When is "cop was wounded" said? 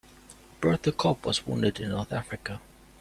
0.93-1.79